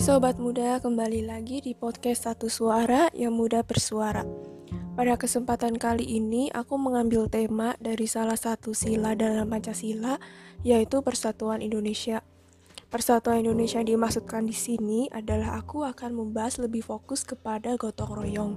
Sobat 0.00 0.40
muda, 0.40 0.80
kembali 0.80 1.28
lagi 1.28 1.60
di 1.60 1.76
podcast 1.76 2.24
Satu 2.24 2.48
Suara 2.48 3.12
yang 3.12 3.36
muda 3.36 3.60
bersuara. 3.60 4.24
Pada 4.96 5.20
kesempatan 5.20 5.76
kali 5.76 6.16
ini, 6.16 6.48
aku 6.48 6.80
mengambil 6.80 7.28
tema 7.28 7.76
dari 7.76 8.08
salah 8.08 8.40
satu 8.40 8.72
sila 8.72 9.12
dalam 9.12 9.52
Pancasila, 9.52 10.16
yaitu 10.64 11.04
Persatuan 11.04 11.60
Indonesia. 11.60 12.24
Persatuan 12.88 13.44
Indonesia 13.44 13.84
dimaksudkan 13.84 14.48
di 14.48 14.56
sini 14.56 15.12
adalah 15.12 15.60
aku 15.60 15.84
akan 15.84 16.16
membahas 16.16 16.56
lebih 16.64 16.80
fokus 16.80 17.20
kepada 17.20 17.76
gotong 17.76 18.16
royong. 18.16 18.52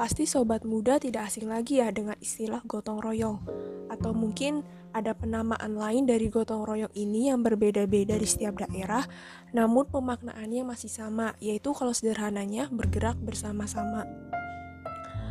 Pasti 0.00 0.24
sobat 0.24 0.64
muda 0.64 0.96
tidak 0.96 1.28
asing 1.28 1.52
lagi 1.52 1.84
ya 1.84 1.92
dengan 1.92 2.16
istilah 2.24 2.64
gotong 2.64 3.04
royong. 3.04 3.44
Atau 3.92 4.16
mungkin 4.16 4.64
ada 4.98 5.14
penamaan 5.14 5.78
lain 5.78 6.04
dari 6.04 6.26
gotong 6.26 6.66
royong 6.66 6.92
ini 6.98 7.30
yang 7.30 7.46
berbeda-beda 7.46 8.18
di 8.18 8.26
setiap 8.26 8.58
daerah, 8.58 9.06
namun 9.54 9.86
pemaknaannya 9.86 10.66
masih 10.66 10.90
sama, 10.90 11.38
yaitu 11.38 11.70
kalau 11.70 11.94
sederhananya 11.94 12.66
bergerak 12.68 13.14
bersama-sama. 13.22 14.04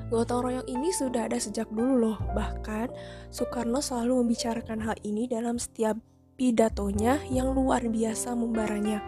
Gotong 0.08 0.48
royong 0.48 0.68
ini 0.72 0.96
sudah 0.96 1.28
ada 1.28 1.36
sejak 1.36 1.68
dulu 1.68 2.00
loh, 2.00 2.18
bahkan 2.32 2.88
Soekarno 3.28 3.84
selalu 3.84 4.24
membicarakan 4.24 4.80
hal 4.88 4.96
ini 5.04 5.28
dalam 5.28 5.60
setiap 5.60 6.00
pidatonya 6.40 7.20
yang 7.28 7.52
luar 7.52 7.84
biasa 7.84 8.32
membaranya. 8.32 9.04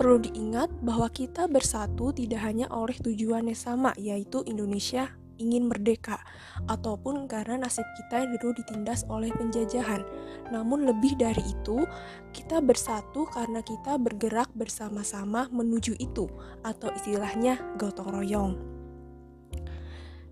Perlu 0.00 0.24
diingat 0.24 0.72
bahwa 0.80 1.12
kita 1.12 1.44
bersatu 1.46 2.16
tidak 2.16 2.40
hanya 2.48 2.66
oleh 2.72 2.96
tujuan 2.96 3.52
yang 3.52 3.60
sama, 3.60 3.92
yaitu 4.00 4.40
Indonesia 4.48 5.12
ingin 5.42 5.66
merdeka, 5.66 6.22
ataupun 6.70 7.26
karena 7.26 7.66
nasib 7.66 7.82
kita 7.98 8.30
dulu 8.38 8.54
ditindas 8.54 9.02
oleh 9.10 9.34
penjajahan. 9.34 10.06
Namun 10.54 10.86
lebih 10.86 11.18
dari 11.18 11.42
itu, 11.42 11.82
kita 12.30 12.62
bersatu 12.62 13.26
karena 13.26 13.58
kita 13.66 13.98
bergerak 13.98 14.54
bersama-sama 14.54 15.50
menuju 15.50 15.98
itu, 15.98 16.30
atau 16.62 16.94
istilahnya 16.94 17.58
gotong 17.74 18.14
royong. 18.14 18.54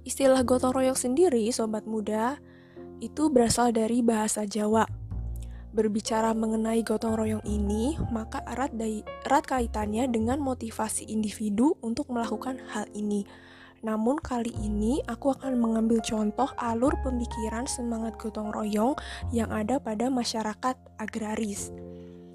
Istilah 0.06 0.46
gotong 0.46 0.78
royong 0.78 0.96
sendiri, 0.96 1.50
sobat 1.50 1.84
muda, 1.90 2.38
itu 3.02 3.26
berasal 3.28 3.74
dari 3.74 4.00
bahasa 4.00 4.46
Jawa 4.46 5.00
berbicara 5.70 6.34
mengenai 6.34 6.82
gotong 6.82 7.14
royong 7.14 7.44
ini, 7.46 7.94
maka 8.10 8.42
erat, 8.46 8.74
erat 9.26 9.44
kaitannya 9.46 10.10
dengan 10.10 10.42
motivasi 10.42 11.06
individu 11.06 11.78
untuk 11.78 12.10
melakukan 12.10 12.58
hal 12.74 12.90
ini. 12.94 13.22
Namun 13.80 14.20
kali 14.20 14.52
ini 14.60 15.00
aku 15.08 15.32
akan 15.32 15.56
mengambil 15.56 16.04
contoh 16.04 16.52
alur 16.60 16.92
pemikiran 17.00 17.64
semangat 17.64 18.20
gotong 18.20 18.52
royong 18.52 18.92
yang 19.32 19.48
ada 19.48 19.80
pada 19.80 20.12
masyarakat 20.12 20.76
agraris. 21.00 21.72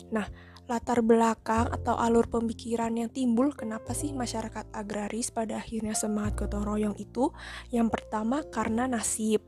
Nah, 0.09 0.25
latar 0.65 1.05
belakang 1.05 1.69
atau 1.69 1.93
alur 1.93 2.25
pemikiran 2.25 2.89
yang 2.97 3.13
timbul 3.13 3.53
kenapa 3.53 3.93
sih 3.93 4.09
masyarakat 4.09 4.65
agraris 4.73 5.29
pada 5.29 5.61
akhirnya 5.61 5.93
semangat 5.93 6.45
gotong 6.45 6.65
royong 6.65 6.97
itu? 6.97 7.29
Yang 7.69 7.93
pertama 7.93 8.41
karena 8.49 8.89
nasib. 8.89 9.45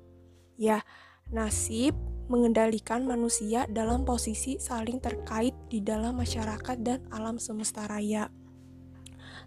Ya, 0.58 0.86
nasib 1.34 1.98
mengendalikan 2.28 3.08
manusia 3.08 3.66
dalam 3.72 4.04
posisi 4.04 4.60
saling 4.62 5.00
terkait 5.00 5.56
di 5.72 5.80
dalam 5.82 6.20
masyarakat 6.20 6.78
dan 6.84 7.02
alam 7.10 7.42
semesta 7.42 7.88
raya. 7.90 8.30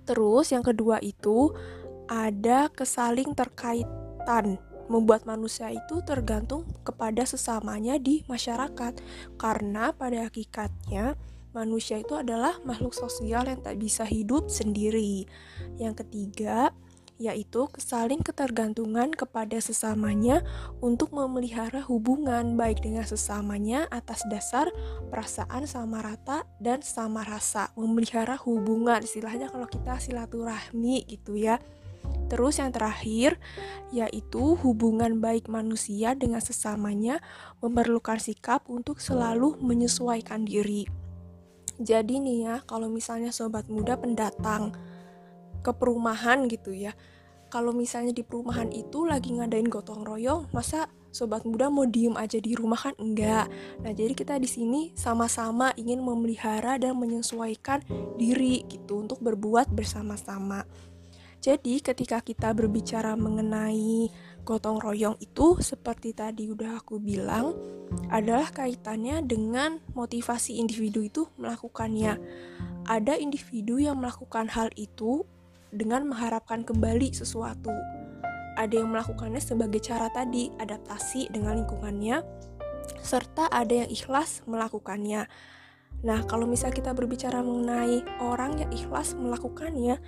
Terus 0.09 0.51
yang 0.51 0.65
kedua 0.65 0.97
itu 1.05 1.53
ada 2.11 2.67
kesaling 2.75 3.39
terkaitan 3.39 4.59
membuat 4.91 5.23
manusia 5.23 5.71
itu 5.71 6.03
tergantung 6.03 6.67
kepada 6.83 7.23
sesamanya 7.23 7.95
di 8.03 8.27
masyarakat 8.27 8.99
karena 9.39 9.95
pada 9.95 10.27
hakikatnya 10.27 11.15
manusia 11.55 12.03
itu 12.03 12.19
adalah 12.19 12.59
makhluk 12.67 12.91
sosial 12.91 13.47
yang 13.47 13.63
tak 13.63 13.79
bisa 13.79 14.03
hidup 14.03 14.51
sendiri. 14.51 15.31
Yang 15.79 16.03
ketiga, 16.03 16.75
yaitu 17.21 17.69
kesaling 17.69 18.25
ketergantungan 18.25 19.13
kepada 19.13 19.61
sesamanya 19.61 20.41
untuk 20.81 21.13
memelihara 21.13 21.85
hubungan 21.85 22.57
baik 22.57 22.81
dengan 22.81 23.05
sesamanya 23.05 23.85
atas 23.93 24.25
dasar 24.33 24.73
perasaan 25.13 25.69
sama 25.69 26.01
rata 26.01 26.49
dan 26.59 26.81
sama 26.81 27.23
rasa. 27.23 27.71
Memelihara 27.77 28.41
hubungan 28.41 29.05
istilahnya 29.05 29.53
kalau 29.53 29.69
kita 29.69 30.01
silaturahmi 30.01 31.05
gitu 31.07 31.37
ya. 31.37 31.61
Terus 32.31 32.63
yang 32.63 32.71
terakhir 32.71 33.43
yaitu 33.91 34.55
hubungan 34.63 35.19
baik 35.19 35.51
manusia 35.51 36.15
dengan 36.15 36.39
sesamanya 36.39 37.19
memerlukan 37.59 38.23
sikap 38.23 38.71
untuk 38.71 39.03
selalu 39.03 39.59
menyesuaikan 39.59 40.47
diri. 40.47 40.87
Jadi 41.81 42.23
nih 42.23 42.39
ya, 42.47 42.57
kalau 42.69 42.87
misalnya 42.87 43.35
sobat 43.35 43.67
muda 43.67 43.99
pendatang 43.99 44.77
ke 45.61 45.73
perumahan 45.77 46.49
gitu 46.49 46.73
ya 46.73 46.97
kalau 47.51 47.75
misalnya 47.75 48.15
di 48.15 48.23
perumahan 48.23 48.71
itu 48.73 49.05
lagi 49.05 49.37
ngadain 49.37 49.69
gotong 49.69 50.07
royong 50.07 50.49
masa 50.55 50.89
sobat 51.11 51.43
muda 51.43 51.67
mau 51.67 51.83
diem 51.85 52.15
aja 52.15 52.39
di 52.39 52.55
rumah 52.55 52.79
kan 52.79 52.95
enggak 52.97 53.51
nah 53.83 53.93
jadi 53.93 54.15
kita 54.15 54.39
di 54.39 54.47
sini 54.47 54.81
sama-sama 54.95 55.75
ingin 55.75 56.01
memelihara 56.01 56.79
dan 56.79 56.97
menyesuaikan 56.97 57.83
diri 58.17 58.65
gitu 58.71 59.03
untuk 59.03 59.19
berbuat 59.21 59.75
bersama-sama 59.75 60.65
jadi 61.41 61.81
ketika 61.81 62.21
kita 62.21 62.53
berbicara 62.53 63.17
mengenai 63.17 64.13
gotong 64.45 64.77
royong 64.77 65.17
itu 65.25 65.57
seperti 65.65 66.13
tadi 66.13 66.53
udah 66.53 66.85
aku 66.85 67.01
bilang 67.01 67.57
adalah 68.13 68.53
kaitannya 68.53 69.25
dengan 69.25 69.81
motivasi 69.97 70.61
individu 70.61 71.01
itu 71.01 71.33
melakukannya. 71.41 72.21
Ada 72.85 73.17
individu 73.17 73.81
yang 73.81 74.05
melakukan 74.05 74.53
hal 74.53 74.69
itu 74.77 75.25
dengan 75.73 76.13
mengharapkan 76.13 76.61
kembali 76.61 77.17
sesuatu. 77.17 77.73
Ada 78.61 78.85
yang 78.85 78.93
melakukannya 78.93 79.41
sebagai 79.41 79.81
cara 79.81 80.13
tadi, 80.13 80.53
adaptasi 80.61 81.33
dengan 81.33 81.65
lingkungannya, 81.65 82.21
serta 83.01 83.49
ada 83.49 83.87
yang 83.87 83.89
ikhlas 83.89 84.45
melakukannya. 84.45 85.25
Nah, 86.05 86.21
kalau 86.29 86.45
misal 86.45 86.69
kita 86.73 86.93
berbicara 86.93 87.41
mengenai 87.41 88.05
orang 88.21 88.61
yang 88.61 88.71
ikhlas 88.73 89.17
melakukannya, 89.17 90.01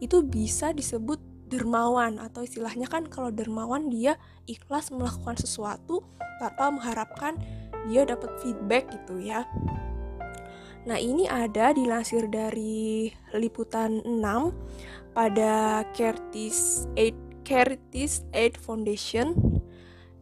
itu 0.00 0.22
bisa 0.24 0.72
disebut 0.76 1.18
dermawan 1.46 2.18
atau 2.18 2.42
istilahnya 2.42 2.90
kan 2.90 3.06
kalau 3.06 3.30
dermawan 3.30 3.86
dia 3.86 4.18
ikhlas 4.50 4.90
melakukan 4.90 5.38
sesuatu 5.38 6.02
tanpa 6.42 6.74
mengharapkan 6.74 7.38
dia 7.86 8.02
dapat 8.02 8.34
feedback 8.42 8.90
gitu 8.90 9.22
ya. 9.22 9.46
Nah, 10.86 11.02
ini 11.02 11.26
ada 11.26 11.74
dilansir 11.74 12.30
dari 12.30 13.10
liputan 13.34 14.02
6 14.06 14.54
pada 15.10 15.82
Curtis 15.90 16.86
Aid 16.94 17.18
Curtis 17.42 18.22
Aid 18.30 18.54
Foundation. 18.58 19.34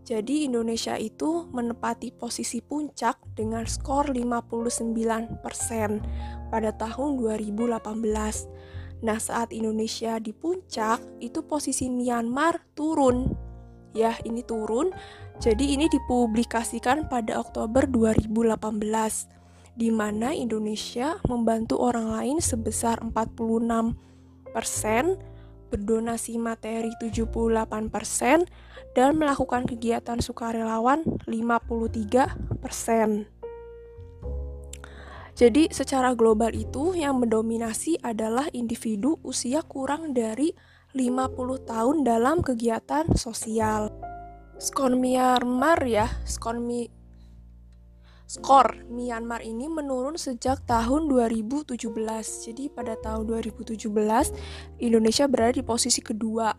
Jadi 0.05 0.45
Indonesia 0.45 1.01
itu 1.01 1.49
menepati 1.49 2.13
posisi 2.13 2.61
puncak 2.61 3.17
dengan 3.33 3.65
skor 3.65 4.13
59% 4.13 5.41
pada 6.53 6.71
tahun 6.77 7.11
2018. 7.17 8.84
Nah, 9.05 9.21
saat 9.21 9.53
Indonesia 9.53 10.17
di 10.17 10.33
puncak, 10.33 11.05
itu 11.21 11.45
posisi 11.45 11.93
Myanmar 11.93 12.65
turun. 12.73 13.37
Ya, 13.93 14.17
ini 14.25 14.41
turun. 14.41 14.97
Jadi 15.39 15.77
ini 15.77 15.93
dipublikasikan 15.93 17.13
pada 17.13 17.37
Oktober 17.37 17.85
2018 17.85 18.33
di 19.75 19.91
mana 19.91 20.31
Indonesia 20.33 21.19
membantu 21.27 21.83
orang 21.83 22.15
lain 22.17 22.39
sebesar 22.39 23.03
46 23.03 23.99
berdonasi 25.75 26.39
materi 26.39 26.95
78%, 27.03 28.47
dan 28.95 29.19
melakukan 29.19 29.67
kegiatan 29.67 30.23
sukarelawan 30.23 31.03
53%. 31.27 33.27
Jadi 35.35 35.67
secara 35.75 36.15
global 36.15 36.55
itu 36.55 36.95
yang 36.95 37.19
mendominasi 37.19 37.99
adalah 38.07 38.47
individu 38.55 39.19
usia 39.27 39.67
kurang 39.67 40.15
dari 40.15 40.55
50 40.95 41.67
tahun 41.67 41.97
dalam 42.07 42.39
kegiatan 42.39 43.19
sosial. 43.19 43.91
Skon 44.63 45.03
Myanmar 45.03 45.83
ya, 45.83 46.07
skon 46.23 46.63
mi 46.63 46.87
skor 48.31 48.87
Myanmar 48.87 49.43
ini 49.43 49.67
menurun 49.67 50.15
sejak 50.15 50.63
tahun 50.71 51.11
2017. 51.11 51.75
Jadi 52.47 52.71
pada 52.71 52.95
tahun 52.95 53.27
2017 53.27 53.91
Indonesia 54.79 55.27
berada 55.27 55.59
di 55.59 55.67
posisi 55.67 55.99
kedua. 55.99 56.55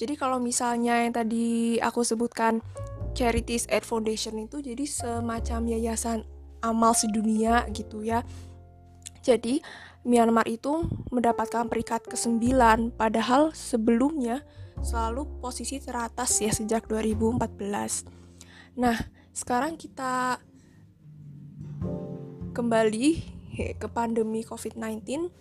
Jadi 0.00 0.16
kalau 0.16 0.40
misalnya 0.40 1.04
yang 1.04 1.12
tadi 1.12 1.76
aku 1.76 2.00
sebutkan 2.00 2.64
Charities 3.12 3.68
Aid 3.68 3.84
Foundation 3.84 4.40
itu 4.40 4.64
jadi 4.64 4.88
semacam 4.88 5.70
yayasan 5.70 6.24
amal 6.64 6.96
sedunia 6.96 7.68
gitu 7.70 8.00
ya. 8.00 8.24
Jadi 9.20 9.60
Myanmar 10.04 10.44
itu 10.44 10.84
mendapatkan 11.08 11.64
peringkat 11.64 12.04
ke-9 12.12 12.44
padahal 12.92 13.56
sebelumnya 13.56 14.44
selalu 14.84 15.24
posisi 15.40 15.80
teratas 15.80 16.44
ya 16.44 16.52
sejak 16.52 16.84
2014. 16.84 18.04
Nah, 18.76 19.00
sekarang 19.32 19.80
kita 19.80 20.36
kembali 22.52 23.06
ke 23.80 23.86
pandemi 23.88 24.44
COVID-19, 24.44 25.32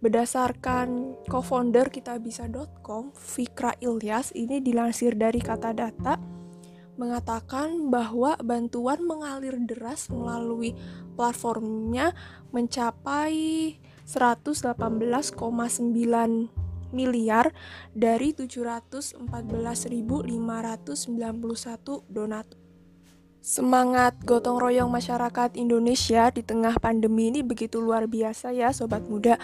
Berdasarkan 0.00 1.12
co-founder 1.28 1.92
kitabisa.com, 1.92 3.12
Fikra 3.12 3.76
Ilyas 3.84 4.32
ini 4.32 4.64
dilansir 4.64 5.12
dari 5.12 5.44
kata 5.44 5.76
data 5.76 6.16
mengatakan 7.00 7.88
bahwa 7.88 8.36
bantuan 8.44 9.00
mengalir 9.00 9.56
deras 9.64 10.12
melalui 10.12 10.76
platformnya 11.16 12.12
mencapai 12.52 13.80
118,9 14.04 15.32
miliar 16.92 17.56
dari 17.96 18.36
714.591 18.36 19.16
donatur. 22.12 22.60
Semangat 23.40 24.20
gotong 24.20 24.60
royong 24.60 24.92
masyarakat 24.92 25.56
Indonesia 25.56 26.28
di 26.28 26.44
tengah 26.44 26.76
pandemi 26.76 27.32
ini 27.32 27.40
begitu 27.40 27.80
luar 27.80 28.04
biasa 28.04 28.52
ya 28.52 28.68
sobat 28.68 29.00
muda. 29.08 29.40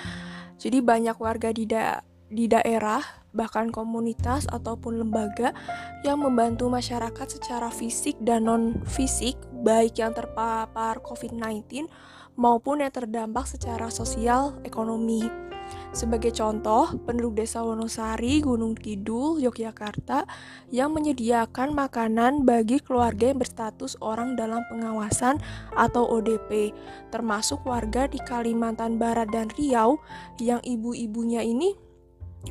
Jadi 0.60 0.84
banyak 0.84 1.16
warga 1.16 1.48
di 1.48 1.64
da 1.64 2.04
di 2.26 2.50
daerah, 2.50 3.02
bahkan 3.30 3.70
komunitas 3.70 4.50
ataupun 4.50 4.98
lembaga 4.98 5.54
yang 6.02 6.24
membantu 6.24 6.66
masyarakat 6.66 7.26
secara 7.38 7.70
fisik 7.70 8.18
dan 8.18 8.50
non-fisik, 8.50 9.38
baik 9.62 10.00
yang 10.00 10.10
terpapar 10.16 10.98
COVID-19 11.04 11.86
maupun 12.34 12.82
yang 12.82 12.92
terdampak 12.92 13.46
secara 13.46 13.88
sosial 13.92 14.58
ekonomi. 14.66 15.46
Sebagai 15.90 16.30
contoh, 16.30 16.94
penduduk 17.02 17.42
desa 17.42 17.64
Wonosari, 17.64 18.38
Gunung 18.38 18.78
Kidul, 18.78 19.42
Yogyakarta 19.42 20.22
yang 20.70 20.94
menyediakan 20.94 21.74
makanan 21.74 22.46
bagi 22.46 22.78
keluarga 22.78 23.34
yang 23.34 23.42
berstatus 23.42 23.98
orang 23.98 24.38
dalam 24.38 24.62
pengawasan 24.70 25.42
atau 25.74 26.06
ODP, 26.06 26.70
termasuk 27.10 27.66
warga 27.66 28.06
di 28.06 28.22
Kalimantan 28.22 28.94
Barat 29.00 29.26
dan 29.34 29.50
Riau 29.58 29.98
yang 30.38 30.62
ibu-ibunya 30.62 31.42
ini 31.42 31.85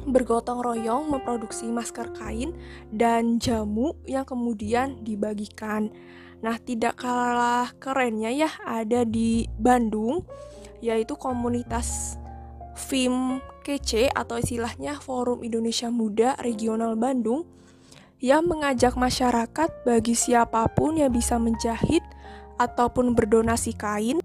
bergotong 0.03 0.59
royong 0.59 1.07
memproduksi 1.07 1.71
masker 1.71 2.11
kain 2.11 2.51
dan 2.91 3.39
jamu 3.39 3.95
yang 4.03 4.27
kemudian 4.27 4.99
dibagikan. 5.01 5.93
Nah, 6.43 6.59
tidak 6.59 6.99
kalah 6.99 7.71
kerennya 7.79 8.29
ya 8.29 8.51
ada 8.67 9.07
di 9.07 9.47
Bandung 9.55 10.27
yaitu 10.83 11.15
komunitas 11.15 12.19
FIM 12.75 13.39
KC 13.63 14.11
atau 14.11 14.37
istilahnya 14.37 14.99
Forum 14.99 15.41
Indonesia 15.41 15.87
Muda 15.89 16.37
Regional 16.43 16.93
Bandung 16.99 17.47
yang 18.19 18.45
mengajak 18.45 18.93
masyarakat 18.93 19.69
bagi 19.87 20.13
siapa 20.13 20.67
pun 20.75 20.99
yang 20.99 21.09
bisa 21.09 21.39
menjahit 21.41 22.03
ataupun 22.61 23.15
berdonasi 23.17 23.75
kain 23.75 24.19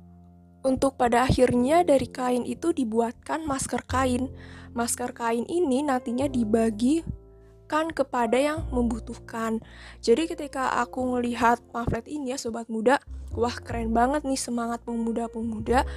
untuk 0.60 0.96
pada 1.00 1.24
akhirnya 1.24 1.80
dari 1.84 2.08
kain 2.08 2.44
itu 2.44 2.72
dibuatkan 2.74 3.44
masker 3.48 3.84
kain. 3.88 4.28
Masker 4.76 5.10
kain 5.16 5.48
ini 5.48 5.82
nantinya 5.82 6.28
dibagikan 6.30 7.90
kepada 7.90 8.36
yang 8.36 8.68
membutuhkan. 8.70 9.58
Jadi 10.04 10.30
ketika 10.30 10.78
aku 10.84 11.18
melihat 11.18 11.58
pamflet 11.72 12.06
ini 12.06 12.34
ya 12.34 12.38
sobat 12.38 12.68
muda, 12.68 13.00
wah 13.34 13.56
keren 13.56 13.90
banget 13.90 14.22
nih 14.22 14.38
semangat 14.38 14.84
pemuda-pemuda 14.84 15.88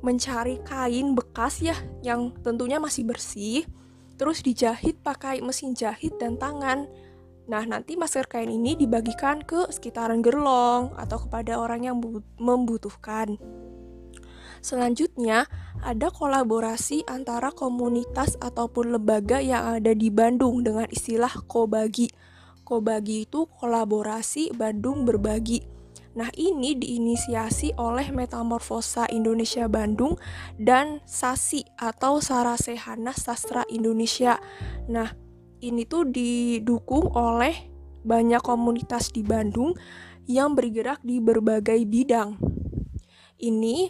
mencari 0.00 0.56
kain 0.64 1.12
bekas 1.12 1.60
ya 1.60 1.76
yang 2.00 2.32
tentunya 2.40 2.80
masih 2.80 3.04
bersih 3.04 3.68
terus 4.16 4.40
dijahit 4.40 4.96
pakai 5.04 5.44
mesin 5.44 5.76
jahit 5.76 6.16
dan 6.16 6.40
tangan 6.40 6.88
Nah, 7.50 7.66
nanti 7.66 7.98
masker 7.98 8.30
kain 8.30 8.46
ini 8.46 8.78
dibagikan 8.78 9.42
ke 9.42 9.66
sekitaran 9.74 10.22
gerlong 10.22 10.94
atau 10.94 11.18
kepada 11.26 11.58
orang 11.58 11.82
yang 11.82 11.98
membutuhkan. 12.38 13.42
Selanjutnya, 14.60 15.48
ada 15.80 16.12
kolaborasi 16.12 17.08
antara 17.08 17.48
komunitas 17.48 18.36
ataupun 18.40 18.92
lembaga 18.92 19.40
yang 19.40 19.80
ada 19.80 19.96
di 19.96 20.12
Bandung 20.12 20.60
dengan 20.60 20.84
istilah 20.92 21.32
Kobagi. 21.48 22.12
Kobagi 22.68 23.24
itu 23.24 23.48
kolaborasi 23.48 24.52
Bandung 24.52 25.08
berbagi. 25.08 25.64
Nah, 26.10 26.28
ini 26.36 26.74
diinisiasi 26.74 27.78
oleh 27.78 28.10
Metamorfosa 28.10 29.06
Indonesia 29.08 29.70
Bandung 29.70 30.18
dan 30.58 30.98
SASI 31.06 31.64
atau 31.78 32.18
Sarasehana 32.18 33.14
Sastra 33.14 33.62
Indonesia. 33.70 34.36
Nah, 34.90 35.14
ini 35.62 35.86
tuh 35.86 36.10
didukung 36.10 37.14
oleh 37.14 37.54
banyak 38.02 38.42
komunitas 38.42 39.14
di 39.14 39.22
Bandung 39.22 39.72
yang 40.26 40.58
bergerak 40.58 40.98
di 41.06 41.22
berbagai 41.22 41.78
bidang. 41.86 42.36
Ini 43.40 43.88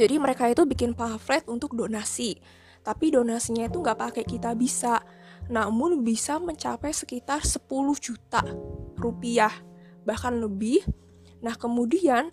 jadi 0.00 0.16
mereka 0.16 0.48
itu 0.48 0.64
bikin 0.64 0.96
pamflet 0.96 1.44
untuk 1.44 1.76
donasi. 1.76 2.40
Tapi 2.80 3.12
donasinya 3.12 3.68
itu 3.68 3.84
nggak 3.84 4.00
pakai 4.00 4.24
kita 4.24 4.56
bisa, 4.56 5.04
namun 5.52 6.00
bisa 6.00 6.40
mencapai 6.40 6.96
sekitar 6.96 7.44
10 7.44 7.68
juta 8.00 8.40
rupiah 8.96 9.52
bahkan 10.08 10.40
lebih. 10.40 10.80
Nah, 11.44 11.52
kemudian 11.52 12.32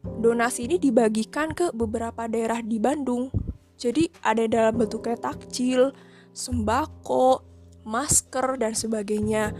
donasi 0.00 0.64
ini 0.64 0.80
dibagikan 0.80 1.52
ke 1.52 1.68
beberapa 1.76 2.24
daerah 2.24 2.64
di 2.64 2.80
Bandung. 2.80 3.28
Jadi 3.76 4.08
ada 4.24 4.48
dalam 4.48 4.80
bentuknya 4.80 5.20
takjil, 5.20 5.92
sembako, 6.32 7.44
masker 7.84 8.56
dan 8.56 8.72
sebagainya. 8.72 9.52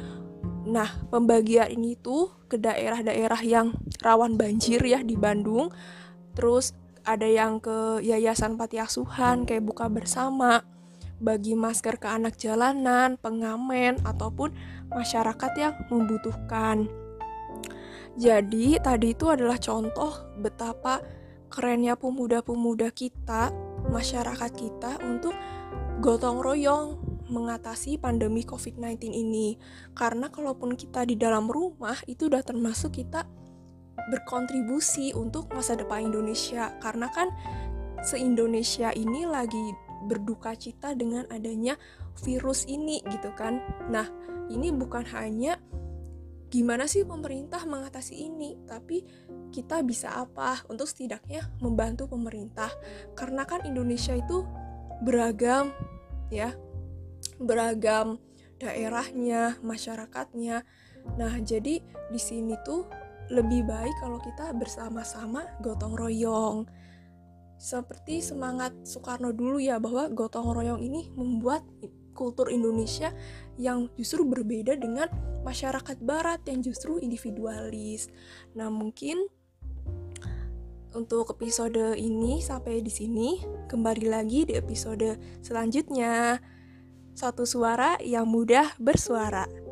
Nah, 0.65 0.89
pembagian 1.13 1.69
ini 1.69 2.01
tuh 2.01 2.33
ke 2.49 2.57
daerah-daerah 2.57 3.45
yang 3.45 3.77
rawan 4.01 4.41
banjir 4.41 4.81
ya 4.81 5.05
di 5.05 5.21
Bandung. 5.21 5.69
Terus 6.33 6.73
ada 7.07 7.25
yang 7.25 7.63
ke 7.63 8.03
yayasan 8.03 8.59
panti 8.59 8.83
asuhan 8.83 9.47
kayak 9.47 9.63
buka 9.63 9.87
bersama, 9.87 10.67
bagi 11.23 11.55
masker 11.57 11.97
ke 11.97 12.11
anak 12.11 12.35
jalanan, 12.37 13.17
pengamen 13.17 13.97
ataupun 14.03 14.53
masyarakat 14.91 15.53
yang 15.57 15.75
membutuhkan. 15.89 16.91
Jadi, 18.19 18.81
tadi 18.83 19.15
itu 19.15 19.31
adalah 19.31 19.61
contoh 19.61 20.13
betapa 20.41 21.01
kerennya 21.47 21.95
pemuda-pemuda 21.95 22.91
kita, 22.91 23.55
masyarakat 23.89 24.51
kita 24.57 24.99
untuk 25.05 25.33
gotong 26.03 26.43
royong 26.43 27.01
mengatasi 27.31 27.99
pandemi 27.99 28.43
COVID-19 28.43 29.15
ini. 29.15 29.57
Karena 29.95 30.29
kalaupun 30.29 30.75
kita 30.75 31.07
di 31.07 31.15
dalam 31.15 31.47
rumah, 31.47 31.97
itu 32.11 32.27
udah 32.27 32.43
termasuk 32.43 32.99
kita 32.99 33.25
berkontribusi 34.13 35.17
untuk 35.17 35.51
masa 35.53 35.75
depan 35.75 36.13
Indonesia. 36.13 36.75
Karena 36.79 37.11
kan 37.11 37.33
se-Indonesia 38.05 38.93
ini 38.95 39.25
lagi 39.27 39.73
berduka 40.07 40.55
cita 40.55 40.95
dengan 40.95 41.27
adanya 41.33 41.75
virus 42.23 42.69
ini 42.69 43.03
gitu 43.11 43.33
kan. 43.35 43.59
Nah, 43.91 44.07
ini 44.53 44.71
bukan 44.71 45.03
hanya 45.11 45.59
gimana 46.47 46.87
sih 46.87 47.03
pemerintah 47.03 47.67
mengatasi 47.67 48.31
ini 48.31 48.55
tapi 48.71 49.03
kita 49.51 49.83
bisa 49.83 50.15
apa 50.15 50.63
untuk 50.71 50.87
setidaknya 50.87 51.43
membantu 51.59 52.07
pemerintah 52.07 52.71
karena 53.19 53.43
kan 53.43 53.67
Indonesia 53.67 54.15
itu 54.15 54.47
beragam 55.03 55.75
ya 56.31 56.55
beragam 57.43 58.23
daerahnya 58.63 59.59
masyarakatnya 59.61 60.63
nah 61.19 61.35
jadi 61.43 61.83
di 61.85 62.21
sini 62.21 62.55
tuh 62.63 62.87
lebih 63.33 63.67
baik 63.67 63.95
kalau 63.99 64.23
kita 64.23 64.55
bersama-sama 64.55 65.45
gotong 65.59 65.99
royong 65.99 66.67
seperti 67.57 68.21
semangat 68.21 68.77
Soekarno 68.85 69.33
dulu 69.33 69.57
ya 69.57 69.81
bahwa 69.81 70.13
gotong 70.13 70.53
royong 70.53 70.81
ini 70.81 71.09
membuat 71.17 71.65
kultur 72.13 72.49
Indonesia 72.49 73.13
yang 73.61 73.89
justru 73.97 74.25
berbeda 74.25 74.77
dengan 74.77 75.09
masyarakat 75.45 76.01
barat 76.01 76.41
yang 76.49 76.65
justru 76.65 76.97
individualis. 77.01 78.09
Nah, 78.57 78.73
mungkin 78.73 79.29
untuk 80.97 81.37
episode 81.37 81.97
ini 82.01 82.41
sampai 82.41 82.81
di 82.81 82.93
sini. 82.93 83.45
Kembali 83.69 84.09
lagi 84.09 84.49
di 84.49 84.57
episode 84.57 85.21
selanjutnya. 85.45 86.41
Satu 87.17 87.45
suara 87.49 88.01
yang 88.01 88.29
mudah 88.29 88.77
bersuara. 88.81 89.66